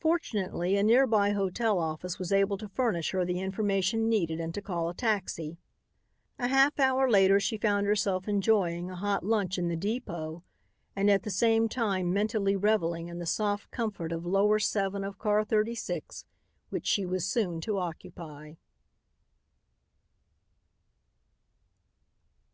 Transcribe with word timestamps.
Fortunately, 0.00 0.78
a 0.78 0.82
near 0.82 1.06
by 1.06 1.32
hotel 1.32 1.78
office 1.78 2.18
was 2.18 2.32
able 2.32 2.56
to 2.56 2.70
furnish 2.70 3.10
her 3.10 3.22
the 3.22 3.38
information 3.40 4.08
needed 4.08 4.40
and 4.40 4.54
to 4.54 4.62
call 4.62 4.88
a 4.88 4.94
taxi. 4.94 5.58
A 6.38 6.48
half 6.48 6.80
hour 6.80 7.06
later 7.10 7.38
she 7.38 7.58
found 7.58 7.84
herself 7.86 8.26
enjoying 8.26 8.88
a 8.90 8.96
hot 8.96 9.22
lunch 9.26 9.58
in 9.58 9.68
the 9.68 9.76
depot 9.76 10.42
and 10.96 11.10
at 11.10 11.24
the 11.24 11.30
same 11.30 11.68
time 11.68 12.14
mentally 12.14 12.56
reveling 12.56 13.08
in 13.08 13.18
the 13.18 13.26
soft 13.26 13.70
comfort 13.70 14.10
of 14.10 14.24
"Lower 14.24 14.58
7" 14.58 15.04
of 15.04 15.18
car 15.18 15.44
36, 15.44 16.24
which 16.70 16.86
she 16.86 17.04
was 17.04 17.26
soon 17.26 17.60
to 17.60 17.76
occupy. 17.76 18.54